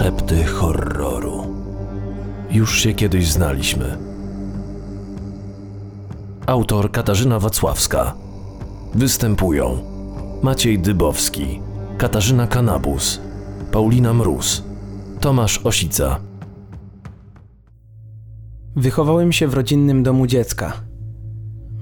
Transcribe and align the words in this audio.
Szepty 0.00 0.44
horroru. 0.44 1.46
Już 2.50 2.78
się 2.80 2.94
kiedyś 2.94 3.30
znaliśmy. 3.30 3.98
Autor 6.46 6.92
Katarzyna 6.92 7.38
Wacławska. 7.38 8.14
Występują 8.94 9.78
Maciej 10.42 10.78
Dybowski, 10.78 11.60
Katarzyna 11.98 12.46
Kanabus, 12.46 13.20
Paulina 13.72 14.14
Mróz, 14.14 14.64
Tomasz 15.20 15.60
Osica. 15.64 16.20
Wychowałem 18.76 19.32
się 19.32 19.48
w 19.48 19.54
rodzinnym 19.54 20.02
domu 20.02 20.26
dziecka. 20.26 20.72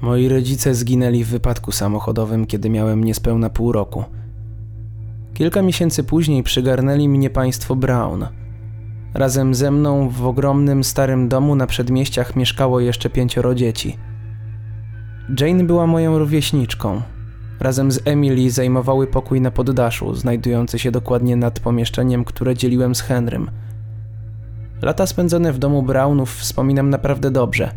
Moi 0.02 0.28
rodzice 0.28 0.74
zginęli 0.74 1.24
w 1.24 1.28
wypadku 1.28 1.72
samochodowym, 1.72 2.46
kiedy 2.46 2.70
miałem 2.70 3.04
niespełna 3.04 3.50
pół 3.50 3.72
roku. 3.72 4.04
Kilka 5.39 5.62
miesięcy 5.62 6.05
później 6.05 6.43
przygarnęli 6.43 7.09
mnie 7.09 7.30
państwo 7.30 7.77
Brown. 7.77 8.27
Razem 9.15 9.55
ze 9.55 9.70
mną 9.70 10.09
w 10.09 10.27
ogromnym 10.27 10.84
starym 10.84 11.29
domu 11.29 11.55
na 11.55 11.66
przedmieściach 11.66 12.37
mieszkało 12.37 12.80
jeszcze 12.80 13.10
pięcioro 13.10 13.55
dzieci. 13.55 13.96
Jane 15.41 15.65
była 15.65 15.87
moją 15.87 16.19
rówieśniczką. 16.19 17.02
Razem 17.60 17.93
z 17.93 18.01
Emily 18.05 18.51
zajmowały 18.51 19.06
pokój 19.06 19.41
na 19.41 19.51
poddaszu, 19.51 20.15
znajdujący 20.15 20.79
się 20.79 20.91
dokładnie 20.91 21.37
nad 21.37 21.60
pomieszczeniem, 21.60 22.24
które 22.24 22.55
dzieliłem 22.55 22.95
z 22.95 23.01
Henrym. 23.01 23.51
Lata 24.82 25.07
spędzone 25.07 25.52
w 25.52 25.59
domu 25.59 25.82
Brownów 25.82 26.37
wspominam 26.37 26.91
naprawdę 26.91 27.30
dobrze. 27.30 27.70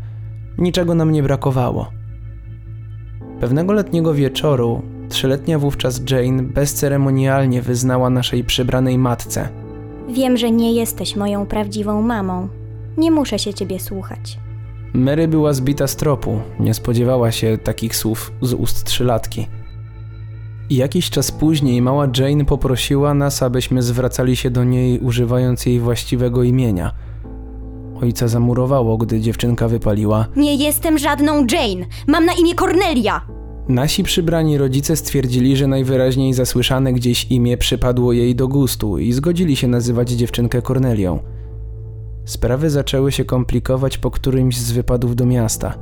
Niczego 0.57 0.95
nam 0.95 1.11
nie 1.11 1.23
brakowało. 1.23 1.91
Pewnego 3.39 3.73
letniego 3.73 4.13
wieczoru 4.13 4.81
trzyletnia 5.11 5.59
wówczas 5.59 6.01
Jane 6.09 6.43
bezceremonialnie 6.43 7.61
wyznała 7.61 8.09
naszej 8.09 8.43
przybranej 8.43 8.97
matce. 8.97 9.49
Wiem, 10.09 10.37
że 10.37 10.51
nie 10.51 10.73
jesteś 10.73 11.15
moją 11.15 11.45
prawdziwą 11.45 12.01
mamą. 12.01 12.47
Nie 12.97 13.11
muszę 13.11 13.39
się 13.39 13.53
ciebie 13.53 13.79
słuchać. 13.79 14.39
Mary 14.93 15.27
była 15.27 15.53
zbita 15.53 15.87
z 15.87 15.95
tropu, 15.95 16.39
nie 16.59 16.73
spodziewała 16.73 17.31
się 17.31 17.57
takich 17.57 17.95
słów 17.95 18.31
z 18.41 18.53
ust 18.53 18.83
trzylatki. 18.83 19.47
I 20.69 20.75
jakiś 20.75 21.09
czas 21.09 21.31
później 21.31 21.81
mała 21.81 22.07
Jane 22.17 22.45
poprosiła 22.45 23.13
nas, 23.13 23.43
abyśmy 23.43 23.81
zwracali 23.81 24.35
się 24.35 24.49
do 24.49 24.63
niej 24.63 24.99
używając 24.99 25.65
jej 25.65 25.79
właściwego 25.79 26.43
imienia. 26.43 26.91
Ojca 28.01 28.27
zamurowało, 28.27 28.97
gdy 28.97 29.19
dziewczynka 29.19 29.67
wypaliła. 29.67 30.27
Nie 30.35 30.55
jestem 30.55 30.97
żadną 30.97 31.33
Jane. 31.33 31.85
Mam 32.07 32.25
na 32.25 32.33
imię 32.33 32.55
Cornelia. 32.55 33.21
Nasi 33.71 34.03
przybrani 34.03 34.57
rodzice 34.57 34.95
stwierdzili, 34.95 35.57
że 35.57 35.67
najwyraźniej 35.67 36.33
zasłyszane 36.33 36.93
gdzieś 36.93 37.31
imię 37.31 37.57
przypadło 37.57 38.13
jej 38.13 38.35
do 38.35 38.47
gustu 38.47 38.97
i 38.97 39.13
zgodzili 39.13 39.55
się 39.55 39.67
nazywać 39.67 40.09
dziewczynkę 40.09 40.61
Kornelią. 40.61 41.19
Sprawy 42.25 42.69
zaczęły 42.69 43.11
się 43.11 43.25
komplikować 43.25 43.97
po 43.97 44.11
którymś 44.11 44.57
z 44.57 44.71
wypadów 44.71 45.15
do 45.15 45.25
miasta. 45.25 45.73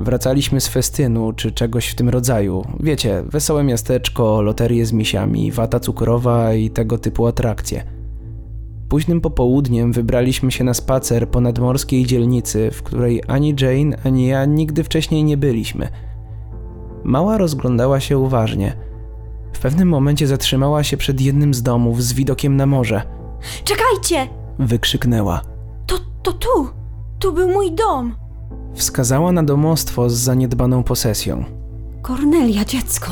Wracaliśmy 0.00 0.60
z 0.60 0.68
festynu 0.68 1.32
czy 1.32 1.52
czegoś 1.52 1.88
w 1.88 1.94
tym 1.94 2.08
rodzaju. 2.08 2.64
Wiecie, 2.80 3.24
wesołe 3.26 3.64
miasteczko, 3.64 4.42
loterie 4.42 4.86
z 4.86 4.92
misiami, 4.92 5.52
wata 5.52 5.80
cukrowa 5.80 6.54
i 6.54 6.70
tego 6.70 6.98
typu 6.98 7.26
atrakcje. 7.26 7.84
Późnym 8.88 9.20
popołudniem 9.20 9.92
wybraliśmy 9.92 10.52
się 10.52 10.64
na 10.64 10.74
spacer 10.74 11.28
po 11.28 11.40
nadmorskiej 11.40 12.06
dzielnicy, 12.06 12.70
w 12.72 12.82
której 12.82 13.22
ani 13.26 13.54
Jane, 13.60 13.98
ani 14.04 14.26
ja 14.26 14.44
nigdy 14.44 14.84
wcześniej 14.84 15.24
nie 15.24 15.36
byliśmy– 15.36 15.88
Mała 17.06 17.38
rozglądała 17.38 18.00
się 18.00 18.18
uważnie. 18.18 18.76
W 19.52 19.58
pewnym 19.58 19.88
momencie 19.88 20.26
zatrzymała 20.26 20.82
się 20.82 20.96
przed 20.96 21.20
jednym 21.20 21.54
z 21.54 21.62
domów 21.62 22.02
z 22.02 22.12
widokiem 22.12 22.56
na 22.56 22.66
morze. 22.66 23.02
Czekajcie! 23.64 24.32
Wykrzyknęła. 24.58 25.42
To, 25.86 25.96
to 26.22 26.32
tu! 26.32 26.68
Tu 27.18 27.32
był 27.32 27.48
mój 27.48 27.72
dom! 27.72 28.16
Wskazała 28.74 29.32
na 29.32 29.42
domostwo 29.42 30.10
z 30.10 30.14
zaniedbaną 30.14 30.82
posesją. 30.82 31.44
Kornelia, 32.02 32.64
dziecko, 32.64 33.10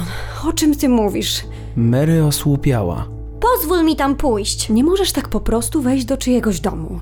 o 0.49 0.53
czym 0.53 0.75
ty 0.77 0.89
mówisz? 0.89 1.45
Mary 1.77 2.25
osłupiała. 2.25 3.09
Pozwól 3.41 3.85
mi 3.85 3.97
tam 3.97 4.17
pójść! 4.17 4.69
Nie 4.69 4.85
możesz 4.85 5.13
tak 5.13 5.29
po 5.29 5.41
prostu 5.41 5.83
wejść 5.83 6.05
do 6.05 6.17
czyjegoś 6.17 6.61
domu. 6.61 7.01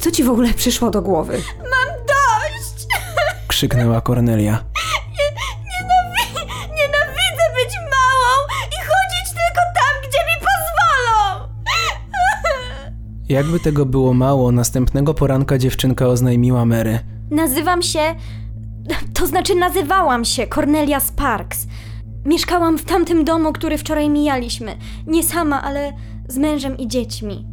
Co 0.00 0.10
ci 0.10 0.24
w 0.24 0.30
ogóle 0.30 0.54
przyszło 0.54 0.90
do 0.90 1.02
głowy? 1.02 1.32
Mam 1.58 1.96
dość! 2.06 2.86
Krzyknęła 3.48 4.00
Kornelia. 4.00 4.71
Jakby 13.28 13.60
tego 13.60 13.86
było 13.86 14.14
mało, 14.14 14.52
następnego 14.52 15.14
poranka 15.14 15.58
dziewczynka 15.58 16.06
oznajmiła 16.06 16.64
Mary. 16.64 16.98
Nazywam 17.30 17.82
się. 17.82 18.00
To 19.14 19.26
znaczy, 19.26 19.54
nazywałam 19.54 20.24
się 20.24 20.46
Cornelia 20.46 21.00
Sparks. 21.00 21.66
Mieszkałam 22.24 22.78
w 22.78 22.84
tamtym 22.84 23.24
domu, 23.24 23.52
który 23.52 23.78
wczoraj 23.78 24.10
mijaliśmy. 24.10 24.76
Nie 25.06 25.22
sama, 25.22 25.62
ale 25.62 25.92
z 26.28 26.38
mężem 26.38 26.78
i 26.78 26.88
dziećmi. 26.88 27.46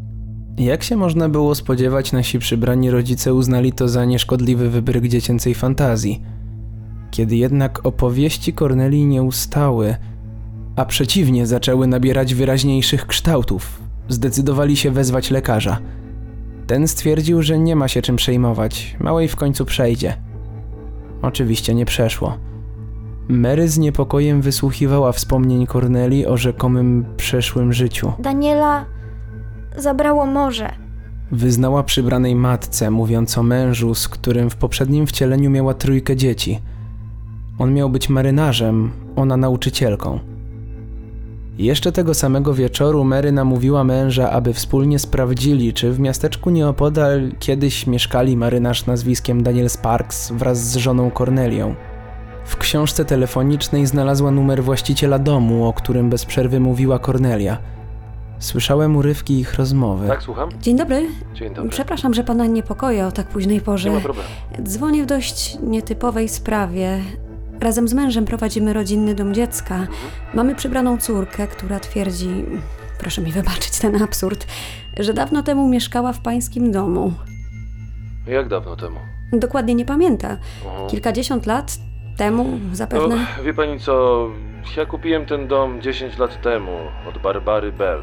Jak 0.58 0.84
się 0.84 0.96
można 0.96 1.30
było 1.30 1.56
spodziewać, 1.56 2.12
nasi 2.12 2.40
przybrani 2.40 2.92
rodzice 2.92 3.34
uznali 3.34 3.74
to 3.74 3.88
za 3.88 4.06
nieszkodliwy 4.06 4.70
wybryk 4.70 5.08
dziecięcej 5.08 5.56
fantazji. 5.56 6.22
Kiedy 7.12 7.36
jednak 7.36 7.86
opowieści 7.86 8.54
Kornelii 8.54 9.06
nie 9.06 9.24
ustały, 9.24 9.96
a 10.76 10.86
przeciwnie 10.86 11.48
zaczęły 11.48 11.88
nabierać 11.88 12.36
wyraźniejszych 12.36 13.08
kształtów, 13.08 13.80
zdecydowali 14.10 14.78
się 14.78 14.92
wezwać 14.92 15.32
lekarza. 15.32 15.80
Ten 16.68 16.88
stwierdził, 16.88 17.42
że 17.42 17.60
nie 17.60 17.76
ma 17.76 17.88
się 17.88 18.02
czym 18.02 18.16
przejmować, 18.16 18.96
małej 19.00 19.28
w 19.28 19.36
końcu 19.36 19.66
przejdzie. 19.66 20.14
Oczywiście 21.22 21.76
nie 21.76 21.86
przeszło. 21.86 22.38
Mary 23.28 23.68
z 23.68 23.78
niepokojem 23.78 24.42
wysłuchiwała 24.42 25.12
wspomnień 25.12 25.68
Korneli 25.68 26.26
o 26.26 26.38
rzekomym 26.38 27.06
przeszłym 27.18 27.74
życiu. 27.74 28.14
Daniela 28.20 28.86
zabrało 29.78 30.26
morze. 30.26 30.72
Wyznała 31.32 31.84
przybranej 31.84 32.36
matce, 32.36 32.92
mówiąc 32.92 33.38
o 33.38 33.44
mężu, 33.44 33.96
z 33.96 34.08
którym 34.08 34.50
w 34.50 34.56
poprzednim 34.56 35.08
wcieleniu 35.08 35.50
miała 35.50 35.74
trójkę 35.74 36.16
dzieci. 36.16 36.60
On 37.60 37.74
miał 37.74 37.90
być 37.90 38.10
marynarzem, 38.10 38.92
ona 39.16 39.38
nauczycielką. 39.38 40.20
Jeszcze 41.60 41.92
tego 41.92 42.14
samego 42.14 42.54
wieczoru 42.54 43.04
Mary 43.04 43.32
namówiła 43.32 43.84
męża, 43.84 44.32
aby 44.32 44.54
wspólnie 44.54 45.00
sprawdzili, 45.00 45.74
czy 45.74 45.92
w 45.92 46.00
miasteczku 46.00 46.50
nieopodal 46.50 47.32
kiedyś 47.40 47.88
mieszkali 47.88 48.38
marynarz 48.38 48.86
nazwiskiem 48.86 49.44
Daniel 49.44 49.70
Sparks 49.70 50.32
wraz 50.32 50.72
z 50.72 50.76
żoną 50.76 51.12
Cornelią. 51.12 51.76
W 52.46 52.58
książce 52.58 53.06
telefonicznej 53.06 53.86
znalazła 53.86 54.32
numer 54.32 54.64
właściciela 54.64 55.20
domu, 55.20 55.68
o 55.68 55.74
którym 55.74 56.10
bez 56.10 56.26
przerwy 56.26 56.60
mówiła 56.60 57.00
Cornelia. 57.00 57.58
Słyszałem 58.40 58.96
urywki 58.96 59.40
ich 59.40 59.54
rozmowy. 59.54 60.08
Tak, 60.08 60.24
słucham? 60.24 60.50
Dzień 60.62 60.78
dobry. 60.78 61.08
Dzień 61.34 61.54
dobry. 61.54 61.70
Przepraszam, 61.70 62.14
że 62.14 62.24
pana 62.24 62.46
niepokoję 62.46 63.06
o 63.06 63.12
tak 63.12 63.28
późnej 63.28 63.62
porze. 63.62 63.90
Nie 63.90 63.96
ma 63.96 64.02
problemu. 64.02 64.30
Dzwonię 64.64 65.04
w 65.04 65.06
dość 65.06 65.58
nietypowej 65.64 66.30
sprawie. 66.30 67.00
Razem 67.62 67.88
z 67.88 67.94
mężem 67.94 68.26
prowadzimy 68.26 68.74
rodzinny 68.74 69.16
dom 69.16 69.34
dziecka. 69.34 69.88
Mamy 70.34 70.56
przybraną 70.56 70.98
córkę, 70.98 71.48
która 71.48 71.80
twierdzi, 71.80 72.46
proszę 73.00 73.22
mi 73.22 73.32
wybaczyć 73.32 73.80
ten 73.80 74.02
absurd, 74.04 74.48
że 75.00 75.14
dawno 75.14 75.44
temu 75.44 75.70
mieszkała 75.70 76.14
w 76.14 76.20
pańskim 76.22 76.72
domu. 76.72 77.14
Jak 78.28 78.48
dawno 78.48 78.76
temu? 78.76 79.00
Dokładnie 79.34 79.76
nie 79.76 79.86
pamięta. 79.86 80.38
Mhm. 80.66 80.90
Kilkadziesiąt 80.90 81.46
lat 81.46 81.78
temu 82.18 82.60
zapewne. 82.74 83.16
No, 83.38 83.44
wie 83.44 83.54
pani 83.54 83.80
co, 83.80 84.28
ja 84.78 84.86
kupiłem 84.86 85.26
ten 85.26 85.48
dom 85.48 85.82
10 85.82 86.18
lat 86.18 86.42
temu 86.42 86.72
od 87.10 87.18
Barbary 87.22 87.72
Bell. 87.72 88.02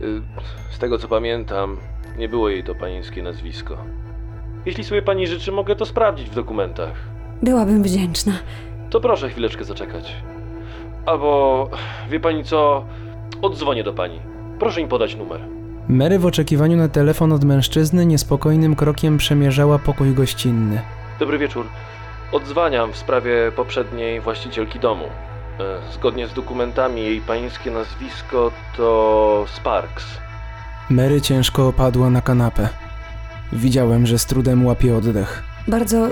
Y, 0.00 0.22
Z 0.70 0.78
tego 0.78 0.98
co 0.98 1.08
pamiętam, 1.08 1.76
nie 2.18 2.28
było 2.28 2.48
jej 2.48 2.64
to 2.64 2.74
panieńskie 2.74 3.22
nazwisko. 3.22 3.76
Jeśli 4.66 4.84
sobie 4.84 5.02
pani 5.02 5.26
życzy, 5.26 5.52
mogę 5.52 5.76
to 5.76 5.86
sprawdzić 5.86 6.30
w 6.30 6.34
dokumentach. 6.34 6.92
Byłabym 7.42 7.82
wdzięczna. 7.82 8.32
To 8.90 9.00
proszę 9.00 9.30
chwileczkę 9.30 9.64
zaczekać. 9.64 10.16
Albo, 11.06 11.70
wie 12.10 12.20
pani 12.20 12.44
co, 12.44 12.84
odzwonię 13.42 13.84
do 13.84 13.92
pani. 13.92 14.20
Proszę 14.58 14.82
mi 14.82 14.88
podać 14.88 15.14
numer. 15.16 15.40
Mary 15.88 16.18
w 16.18 16.26
oczekiwaniu 16.26 16.76
na 16.76 16.88
telefon 16.88 17.32
od 17.32 17.44
mężczyzny 17.44 18.06
niespokojnym 18.06 18.76
krokiem 18.76 19.16
przemierzała 19.18 19.78
pokój 19.78 20.14
gościnny. 20.14 20.80
Dobry 21.20 21.38
wieczór. 21.38 21.66
Odzwaniam 22.32 22.92
w 22.92 22.96
sprawie 22.96 23.52
poprzedniej 23.56 24.20
właścicielki 24.20 24.78
domu. 24.80 25.04
E, 25.60 25.92
Zgodnie 25.92 26.26
z 26.26 26.34
dokumentami 26.34 27.00
jej 27.02 27.20
pańskie 27.20 27.70
nazwisko 27.70 28.50
to 28.76 29.44
Sparks. 29.48 30.06
Mary 30.90 31.20
ciężko 31.20 31.68
opadła 31.68 32.10
na 32.10 32.20
kanapę. 32.22 32.68
Widziałem, 33.52 34.06
że 34.06 34.18
z 34.18 34.26
trudem 34.26 34.66
łapie 34.66 34.96
oddech. 34.96 35.42
Bardzo, 35.68 36.08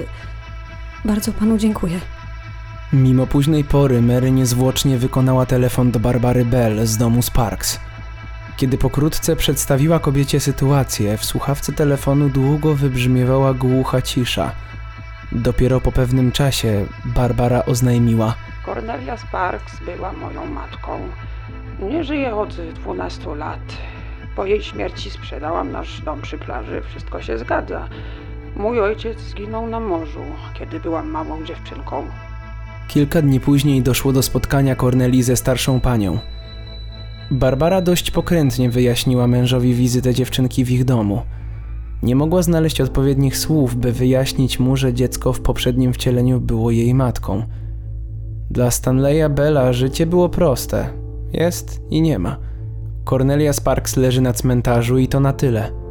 bardzo 1.05 1.33
panu 1.33 1.59
dziękuję. 1.59 2.01
Mimo 2.95 3.27
późnej 3.27 3.65
pory 3.65 4.03
Mary 4.03 4.31
niezwłocznie 4.31 4.99
wykonała 4.99 5.47
telefon 5.47 5.91
do 5.91 6.01
Barbary 6.01 6.45
Bell 6.45 6.87
z 6.87 6.97
domu 6.97 7.23
Sparks. 7.23 7.81
Kiedy 8.57 8.79
pokrótce 8.79 9.37
przedstawiła 9.37 9.99
kobiecie 9.99 10.41
sytuację, 10.41 11.17
w 11.17 11.25
słuchawce 11.25 11.73
telefonu 11.73 12.29
długo 12.29 12.75
wybrzmiewała 12.75 13.55
głucha 13.55 14.03
cisza. 14.03 14.53
Dopiero 15.33 15.81
po 15.81 15.93
pewnym 15.93 16.33
czasie 16.33 16.87
Barbara 17.05 17.65
oznajmiła: 17.65 18.35
Cornelia 18.65 19.17
Sparks 19.17 19.81
była 19.85 20.13
moją 20.13 20.47
matką. 20.47 20.99
Nie 21.83 22.05
żyje 22.05 22.37
od 22.37 22.55
12 22.55 23.35
lat. 23.35 23.77
Po 24.37 24.47
jej 24.47 24.63
śmierci 24.63 25.11
sprzedałam 25.11 25.73
nasz 25.73 26.01
dom 26.01 26.23
przy 26.23 26.39
plaży. 26.39 26.83
Wszystko 26.83 27.23
się 27.23 27.39
zgadza. 27.39 27.89
Mój 28.57 28.81
ojciec 28.81 29.21
zginął 29.21 29.67
na 29.67 29.81
morzu, 29.81 30.25
kiedy 30.55 30.81
byłam 30.81 31.11
małą 31.11 31.45
dziewczynką. 31.45 32.07
Kilka 32.89 33.23
dni 33.23 33.41
później 33.41 33.83
doszło 33.83 34.13
do 34.13 34.23
spotkania 34.23 34.77
Corneli 34.77 35.23
ze 35.23 35.37
starszą 35.37 35.81
panią. 35.81 36.19
Barbara 37.31 37.81
dość 37.81 38.11
pokrętnie 38.11 38.71
wyjaśniła 38.71 39.27
mężowi 39.27 39.75
wizytę 39.75 40.15
dziewczynki 40.15 40.65
w 40.65 40.71
ich 40.71 40.85
domu. 40.85 41.23
Nie 42.03 42.17
mogła 42.17 42.43
znaleźć 42.43 42.81
odpowiednich 42.81 43.37
słów, 43.37 43.77
by 43.77 43.93
wyjaśnić 43.93 44.61
mu, 44.61 44.77
że 44.77 44.95
dziecko 44.95 45.33
w 45.33 45.41
poprzednim 45.41 45.93
wcieleniu 45.93 46.41
było 46.41 46.71
jej 46.71 46.95
matką. 46.95 47.43
Dla 48.51 48.71
Stanleya 48.71 49.31
Bella 49.31 49.73
życie 49.73 50.07
było 50.07 50.29
proste. 50.29 50.89
Jest 51.33 51.81
i 51.91 52.03
nie 52.03 52.19
ma. 52.19 52.37
Cornelia 53.05 53.53
Sparks 53.53 53.97
leży 53.97 54.21
na 54.21 54.33
cmentarzu 54.33 54.99
i 54.99 55.09
to 55.09 55.21
na 55.21 55.33
tyle. 55.33 55.84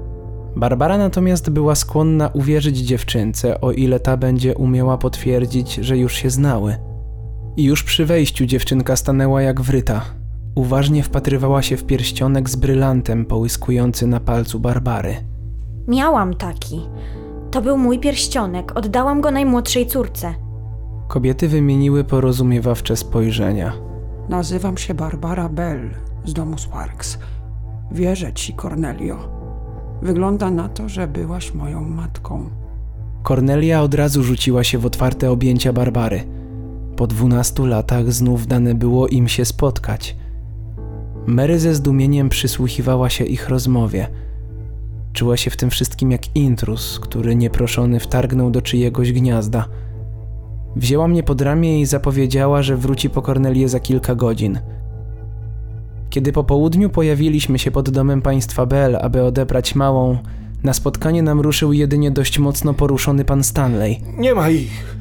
Barbara 0.55 0.97
natomiast 0.97 1.49
była 1.49 1.75
skłonna 1.75 2.27
uwierzyć 2.33 2.77
dziewczynce, 2.77 3.61
o 3.61 3.71
ile 3.71 3.99
ta 3.99 4.17
będzie 4.17 4.55
umiała 4.55 4.97
potwierdzić, 4.97 5.75
że 5.75 5.97
już 5.97 6.13
się 6.13 6.29
znały. 6.29 6.75
I 7.57 7.63
już 7.63 7.83
przy 7.83 8.05
wejściu 8.05 8.45
dziewczynka 8.45 8.95
stanęła 8.95 9.41
jak 9.41 9.61
wryta. 9.61 10.01
Uważnie 10.55 11.03
wpatrywała 11.03 11.61
się 11.61 11.77
w 11.77 11.85
pierścionek 11.85 12.49
z 12.49 12.55
brylantem 12.55 13.25
połyskujący 13.25 14.07
na 14.07 14.19
palcu 14.19 14.59
Barbary. 14.59 15.15
Miałam 15.87 16.33
taki. 16.33 16.81
To 17.51 17.61
był 17.61 17.77
mój 17.77 17.99
pierścionek. 17.99 18.77
Oddałam 18.77 19.21
go 19.21 19.31
najmłodszej 19.31 19.87
córce. 19.87 20.33
Kobiety 21.07 21.47
wymieniły 21.47 22.03
porozumiewawcze 22.03 22.95
spojrzenia. 22.95 23.73
Nazywam 24.29 24.77
się 24.77 24.93
Barbara 24.93 25.49
Bell 25.49 25.89
z 26.25 26.33
domu 26.33 26.57
Sparks. 26.57 27.19
Wierzę 27.91 28.33
ci, 28.33 28.53
Cornelio. 28.53 29.32
Wygląda 30.03 30.51
na 30.51 30.69
to, 30.69 30.89
że 30.89 31.07
byłaś 31.07 31.53
moją 31.53 31.83
matką. 31.83 32.49
Cornelia 33.23 33.81
od 33.81 33.93
razu 33.93 34.23
rzuciła 34.23 34.63
się 34.63 34.77
w 34.77 34.85
otwarte 34.85 35.31
objęcia 35.31 35.73
Barbary. 35.73 36.23
Po 36.95 37.07
dwunastu 37.07 37.65
latach 37.65 38.13
znów 38.13 38.47
dane 38.47 38.75
było 38.75 39.07
im 39.07 39.27
się 39.27 39.45
spotkać. 39.45 40.15
Mary 41.25 41.59
ze 41.59 41.75
zdumieniem 41.75 42.29
przysłuchiwała 42.29 43.09
się 43.09 43.23
ich 43.23 43.49
rozmowie. 43.49 44.07
Czuła 45.13 45.37
się 45.37 45.51
w 45.51 45.57
tym 45.57 45.69
wszystkim 45.69 46.11
jak 46.11 46.35
intrus, 46.35 46.99
który 46.99 47.35
nieproszony 47.35 47.99
wtargnął 47.99 48.51
do 48.51 48.61
czyjegoś 48.61 49.13
gniazda. 49.13 49.65
Wzięła 50.75 51.07
mnie 51.07 51.23
pod 51.23 51.41
ramię 51.41 51.81
i 51.81 51.85
zapowiedziała, 51.85 52.61
że 52.61 52.77
wróci 52.77 53.09
po 53.09 53.21
Cornelię 53.21 53.69
za 53.69 53.79
kilka 53.79 54.15
godzin. 54.15 54.59
Kiedy 56.13 56.31
po 56.31 56.43
południu 56.43 56.89
pojawiliśmy 56.89 57.59
się 57.59 57.71
pod 57.71 57.89
domem 57.89 58.21
państwa 58.21 58.65
Bell, 58.65 58.97
aby 59.01 59.23
odebrać 59.23 59.75
małą, 59.75 60.17
na 60.63 60.73
spotkanie 60.73 61.23
nam 61.23 61.41
ruszył 61.41 61.73
jedynie 61.73 62.11
dość 62.11 62.39
mocno 62.39 62.73
poruszony 62.73 63.25
pan 63.25 63.43
Stanley. 63.43 64.01
Nie 64.17 64.35
ma 64.35 64.49
ich. 64.49 64.97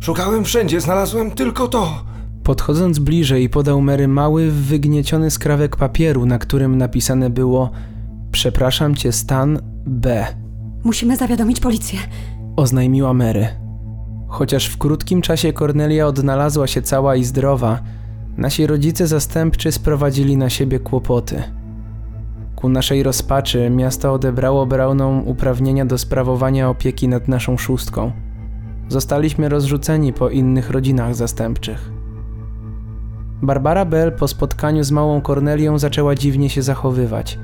Szukałem 0.00 0.44
wszędzie, 0.44 0.80
znalazłem 0.80 1.30
tylko 1.30 1.68
to. 1.68 2.04
Podchodząc 2.44 2.98
bliżej, 2.98 3.48
podał 3.48 3.80
Mary 3.80 4.08
mały, 4.08 4.50
wygnieciony 4.50 5.30
skrawek 5.30 5.76
papieru, 5.76 6.26
na 6.26 6.38
którym 6.38 6.78
napisane 6.78 7.30
było: 7.30 7.70
Przepraszam 8.32 8.94
cię, 8.94 9.12
Stan 9.12 9.58
B. 9.86 10.26
Musimy 10.84 11.16
zawiadomić 11.16 11.60
policję. 11.60 11.98
Oznajmiła 12.56 13.14
Mary. 13.14 13.48
Chociaż 14.28 14.66
w 14.66 14.78
krótkim 14.78 15.22
czasie 15.22 15.52
Cornelia 15.52 16.06
odnalazła 16.06 16.66
się 16.66 16.82
cała 16.82 17.16
i 17.16 17.24
zdrowa, 17.24 17.80
nasi 18.38 18.66
rodzice 18.66 19.06
zastępczy 19.06 19.72
sprowadzili 19.72 20.36
na 20.36 20.50
siebie 20.50 20.78
kłopoty. 20.78 21.42
Ku 22.56 22.68
naszej 22.68 23.02
rozpaczy 23.02 23.70
miasto 23.70 24.12
odebrało 24.12 24.66
Brownom 24.66 25.28
uprawnienia 25.28 25.86
do 25.86 25.98
sprawowania 25.98 26.70
opieki 26.70 27.08
nad 27.08 27.28
naszą 27.28 27.56
szóstką. 27.56 28.12
Zostaliśmy 28.88 29.48
rozrzuceni 29.48 30.12
po 30.12 30.30
innych 30.30 30.70
rodzinach 30.70 31.14
zastępczych. 31.14 31.90
Barbara 33.42 33.84
Bell 33.84 34.12
po 34.12 34.28
spotkaniu 34.28 34.84
z 34.84 34.90
małą 34.90 35.20
Cornelią 35.20 35.78
zaczęła 35.78 36.14
dziwnie 36.14 36.50
się 36.50 36.62
zachowywać. 36.62 37.38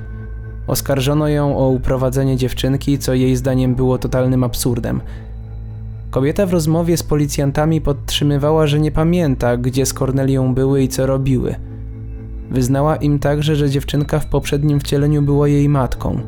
Oskarżono 0.67 1.27
ją 1.27 1.57
o 1.57 1.69
uprowadzenie 1.69 2.37
dziewczynki, 2.37 2.97
co 2.97 3.13
jej 3.13 3.35
zdaniem 3.35 3.75
było 3.75 3.97
totalnym 3.97 4.43
absurdem. 4.43 5.01
Kobieta 6.15 6.45
w 6.45 6.53
rozmowie 6.53 6.97
z 6.97 7.03
policjantami 7.03 7.81
podtrzymywała, 7.81 8.67
że 8.67 8.79
nie 8.79 8.91
pamięta, 8.91 9.57
gdzie 9.57 9.85
z 9.85 9.93
Cornelią 9.93 10.53
były 10.53 10.83
i 10.83 10.87
co 10.87 11.05
robiły. 11.05 11.55
Wyznała 12.49 12.95
im 12.95 13.19
także, 13.19 13.55
że 13.55 13.69
dziewczynka 13.69 14.19
w 14.19 14.25
poprzednim 14.25 14.79
wcieleniu 14.79 15.21
była 15.21 15.47
jej 15.47 15.69
matką, 15.69 16.19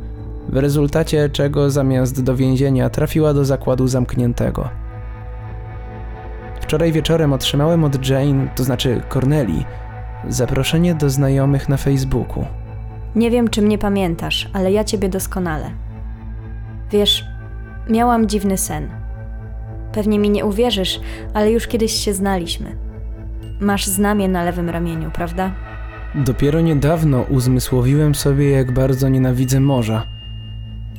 w 0.50 0.58
rezultacie 0.58 1.30
czego 1.30 1.70
zamiast 1.70 2.24
do 2.24 2.36
więzienia 2.36 2.90
trafiła 2.90 3.34
do 3.34 3.46
zakładu 3.46 3.88
zamkniętego. 3.88 4.70
Wczoraj 6.62 6.92
wieczorem 6.92 7.34
otrzymałem 7.34 7.84
od 7.84 8.10
Jane, 8.10 8.48
to 8.56 8.64
znaczy 8.64 9.02
Corneli, 9.14 9.66
zaproszenie 10.30 10.96
do 10.96 11.10
znajomych 11.10 11.70
na 11.70 11.78
Facebooku. 11.78 12.46
Nie 13.16 13.32
wiem, 13.32 13.48
czy 13.48 13.62
mnie 13.62 13.78
pamiętasz, 13.78 14.50
ale 14.54 14.72
ja 14.72 14.84
ciebie 14.84 15.10
doskonale. 15.10 15.70
Wiesz, 16.92 17.26
miałam 17.90 18.28
dziwny 18.28 18.58
sen. 18.58 19.07
Pewnie 19.98 20.20
mi 20.20 20.30
nie 20.30 20.46
uwierzysz, 20.46 21.00
ale 21.34 21.52
już 21.52 21.68
kiedyś 21.68 21.92
się 21.92 22.14
znaliśmy. 22.14 22.78
Masz 23.60 23.88
znamię 23.88 24.28
na 24.28 24.44
lewym 24.44 24.70
ramieniu, 24.70 25.12
prawda? 25.12 25.54
Dopiero 26.16 26.62
niedawno 26.62 27.22
uzmysłowiłem 27.22 28.16
sobie, 28.16 28.50
jak 28.50 28.72
bardzo 28.72 29.10
nienawidzę 29.10 29.60
morza. 29.60 30.08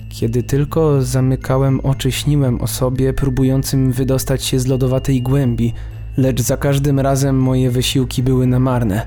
Kiedy 0.09 0.43
tylko 0.43 1.03
zamykałem 1.03 1.81
oczy, 1.81 2.13
śniłem 2.13 2.61
o 2.61 2.67
sobie, 2.67 3.13
próbującym 3.13 3.93
wydostać 3.93 4.45
się 4.45 4.59
z 4.59 4.67
lodowatej 4.67 5.23
głębi, 5.23 5.75
lecz 6.17 6.41
za 6.41 6.57
każdym 6.57 7.01
razem 7.01 7.37
moje 7.37 7.71
wysiłki 7.71 8.23
były 8.23 8.47
namarne. 8.47 9.07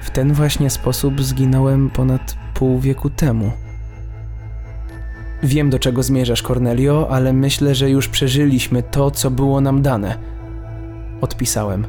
W 0.00 0.10
ten 0.10 0.32
właśnie 0.32 0.70
sposób 0.70 1.22
zginąłem 1.22 1.90
ponad 1.90 2.36
pół 2.54 2.80
wieku 2.80 3.10
temu. 3.10 3.52
Wiem, 5.46 5.70
do 5.70 5.78
czego 5.78 6.02
zmierzasz, 6.02 6.42
Cornelio, 6.42 7.08
ale 7.10 7.32
myślę, 7.32 7.74
że 7.74 7.90
już 7.90 8.08
przeżyliśmy 8.08 8.82
to, 8.82 9.10
co 9.10 9.30
było 9.30 9.60
nam 9.60 9.82
dane. 9.82 10.18
Odpisałem. 11.20 11.86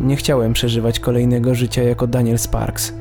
Nie 0.00 0.16
chciałem 0.16 0.52
przeżywać 0.52 1.00
kolejnego 1.00 1.54
życia 1.54 1.82
jako 1.82 2.06
Daniel 2.06 2.38
Sparks. 2.38 2.92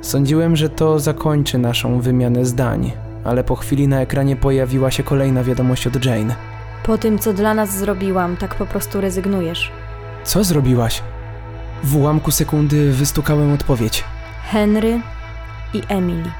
Sądziłem, 0.00 0.56
że 0.56 0.68
to 0.68 0.98
zakończy 0.98 1.58
naszą 1.58 2.00
wymianę 2.00 2.44
zdań, 2.44 2.92
ale 3.24 3.44
po 3.44 3.56
chwili 3.56 3.88
na 3.88 4.00
ekranie 4.00 4.36
pojawiła 4.36 4.90
się 4.90 5.02
kolejna 5.02 5.44
wiadomość 5.44 5.86
od 5.86 6.04
Jane. 6.04 6.36
Po 6.82 6.98
tym, 6.98 7.18
co 7.18 7.32
dla 7.32 7.54
nas 7.54 7.78
zrobiłam, 7.78 8.36
tak 8.36 8.54
po 8.54 8.66
prostu 8.66 9.00
rezygnujesz. 9.00 9.72
Co 10.24 10.44
zrobiłaś? 10.44 11.02
W 11.84 11.96
ułamku 11.96 12.30
sekundy 12.30 12.92
wystukałem 12.92 13.52
odpowiedź. 13.52 14.04
Henry 14.50 15.00
i 15.74 15.82
Emily. 15.88 16.30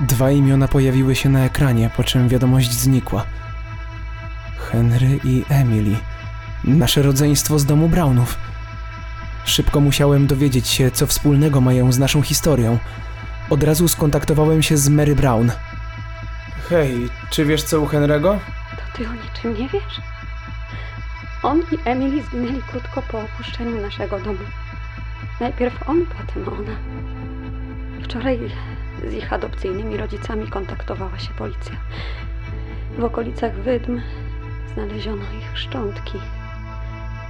Dwa 0.00 0.30
imiona 0.30 0.68
pojawiły 0.68 1.14
się 1.14 1.28
na 1.28 1.44
ekranie, 1.44 1.90
po 1.96 2.04
czym 2.04 2.28
wiadomość 2.28 2.72
znikła. 2.72 3.24
Henry 4.58 5.20
i 5.24 5.44
Emily. 5.48 5.96
Nasze 6.64 7.02
rodzeństwo 7.02 7.58
z 7.58 7.64
domu 7.64 7.88
Brownów. 7.88 8.38
Szybko 9.44 9.80
musiałem 9.80 10.26
dowiedzieć 10.26 10.68
się, 10.68 10.90
co 10.90 11.06
wspólnego 11.06 11.60
mają 11.60 11.92
z 11.92 11.98
naszą 11.98 12.22
historią. 12.22 12.78
Od 13.50 13.62
razu 13.62 13.88
skontaktowałem 13.88 14.62
się 14.62 14.76
z 14.76 14.88
Mary 14.88 15.14
Brown. 15.14 15.50
Hej, 16.68 17.08
czy 17.30 17.44
wiesz 17.44 17.62
co 17.62 17.80
u 17.80 17.86
Henry'ego? 17.86 18.38
To 18.76 18.98
ty 18.98 19.08
o 19.08 19.12
niczym 19.12 19.62
nie 19.62 19.68
wiesz? 19.68 20.00
On 21.42 21.60
i 21.72 21.78
Emily 21.84 22.22
zginęli 22.22 22.62
krótko 22.70 23.02
po 23.02 23.20
opuszczeniu 23.20 23.82
naszego 23.82 24.20
domu. 24.20 24.38
Najpierw 25.40 25.88
on, 25.88 26.06
potem 26.06 26.48
ona. 26.48 26.76
Wczoraj 28.04 28.38
z 29.10 29.14
ich 29.14 29.32
adopcyjnymi 29.32 29.96
rodzicami 29.96 30.48
kontaktowała 30.48 31.18
się 31.18 31.34
policja. 31.34 31.76
W 32.98 33.04
okolicach 33.04 33.54
Wydm 33.54 34.00
znaleziono 34.74 35.22
ich 35.38 35.58
szczątki. 35.58 36.18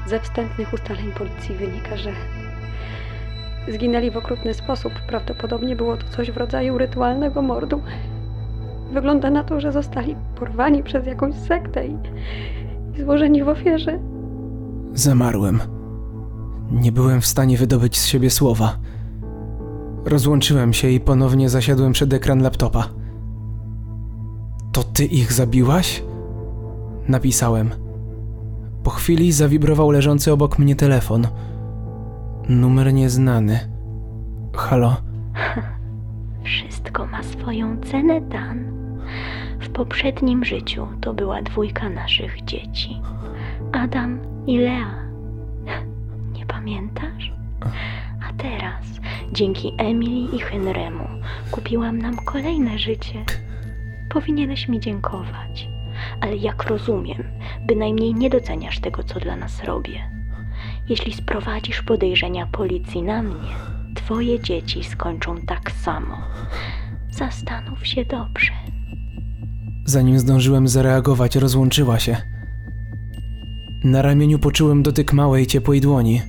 Ze 0.07 0.21
wstępnych 0.21 0.73
ustaleń 0.73 1.13
policji 1.13 1.55
wynika, 1.55 1.97
że 1.97 2.13
zginęli 3.69 4.11
w 4.11 4.17
okrutny 4.17 4.55
sposób. 4.55 4.93
Prawdopodobnie 5.09 5.77
było 5.77 5.97
to 5.97 6.05
coś 6.09 6.31
w 6.31 6.37
rodzaju 6.37 6.79
rytualnego 6.79 7.43
mordu. 7.43 7.83
Wygląda 8.93 9.31
na 9.31 9.45
to, 9.45 9.61
że 9.61 9.73
zostali 9.73 10.17
porwani 10.37 10.83
przez 10.83 11.07
jakąś 11.07 11.35
sektę 11.35 11.87
i, 11.87 11.97
i 12.97 13.03
złożeni 13.03 13.45
w 13.45 13.49
ofierze. 13.49 13.99
Zamarłem. 14.95 15.61
Nie 16.71 16.93
byłem 16.93 17.21
w 17.21 17.27
stanie 17.27 17.57
wydobyć 17.57 17.99
z 17.99 18.07
siebie 18.07 18.31
słowa. 18.31 18.79
Rozłączyłem 20.05 20.73
się 20.73 20.89
i 20.89 21.01
ponownie 21.01 21.49
zasiadłem 21.49 21.93
przed 21.93 22.13
ekran 22.13 22.43
laptopa. 22.43 22.89
To 24.73 24.83
ty 24.83 25.05
ich 25.05 25.33
zabiłaś? 25.33 26.03
Napisałem. 27.09 27.71
Po 28.83 28.91
chwili 28.91 29.33
zawibrował 29.33 29.91
leżący 29.91 30.33
obok 30.33 30.59
mnie 30.59 30.77
telefon. 30.77 31.27
Numer 32.49 32.93
nieznany. 32.93 33.61
Halo? 34.57 34.97
Wszystko 36.45 37.07
ma 37.07 37.23
swoją 37.23 37.81
cenę, 37.81 38.21
Dan. 38.21 38.65
W 39.61 39.69
poprzednim 39.69 40.45
życiu 40.45 40.87
to 41.01 41.15
była 41.15 41.43
dwójka 41.43 41.89
naszych 41.89 42.45
dzieci. 42.45 43.01
Adam 43.73 44.19
i 44.47 44.59
Lea. 44.59 44.95
Nie 46.37 46.47
pamiętasz? 46.47 47.33
Teraz, 48.39 48.85
dzięki 49.33 49.73
Emily 49.79 50.37
i 50.37 50.39
Henrymu, 50.39 51.09
kupiłam 51.51 51.99
nam 51.99 52.17
kolejne 52.17 52.79
życie. 52.79 53.25
Powinieneś 54.09 54.69
mi 54.69 54.81
dziękować. 54.81 55.69
Ale 56.21 56.37
jak 56.37 56.63
rozumiem, 56.63 57.25
bynajmniej 57.67 58.15
nie 58.15 58.31
doceniasz 58.31 58.81
tego, 58.81 59.03
co 59.03 59.21
dla 59.21 59.37
nas 59.37 59.65
robię. 59.65 60.11
Jeśli 60.89 61.13
sprowadzisz 61.13 61.83
podejrzenia 61.83 62.47
policji 62.47 63.03
na 63.03 63.23
mnie, 63.23 63.51
twoje 63.95 64.41
dzieci 64.41 64.85
skończą 64.85 65.37
tak 65.37 65.71
samo. 65.71 66.19
Zastanów 67.11 67.87
się 67.87 68.05
dobrze. 68.05 68.53
Zanim 69.85 70.19
zdążyłem 70.19 70.69
zareagować, 70.69 71.37
rozłączyła 71.37 71.99
się. 71.99 72.17
Na 73.85 74.03
ramieniu 74.03 74.39
poczułem 74.39 74.83
dotyk 74.83 75.13
małej, 75.13 75.47
ciepłej 75.47 75.81
dłoni. 75.81 76.23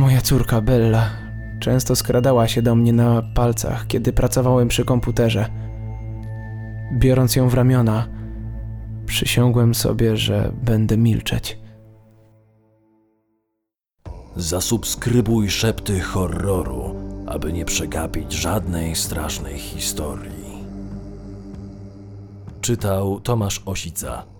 Moja 0.00 0.20
córka 0.20 0.60
Bella 0.60 1.10
często 1.58 1.96
skradała 1.96 2.48
się 2.48 2.62
do 2.62 2.74
mnie 2.74 2.92
na 2.92 3.22
palcach, 3.22 3.86
kiedy 3.86 4.12
pracowałem 4.12 4.68
przy 4.68 4.84
komputerze. 4.84 5.50
Biorąc 6.98 7.36
ją 7.36 7.48
w 7.48 7.54
ramiona, 7.54 8.08
przysiągłem 9.06 9.74
sobie, 9.74 10.16
że 10.16 10.52
będę 10.62 10.96
milczeć. 10.96 11.58
Zasubskrybuj 14.36 15.50
szepty 15.50 16.00
horroru, 16.00 16.94
aby 17.26 17.52
nie 17.52 17.64
przegapić 17.64 18.32
żadnej 18.32 18.96
strasznej 18.96 19.58
historii. 19.58 20.64
Czytał 22.60 23.20
Tomasz 23.20 23.62
Osica. 23.66 24.39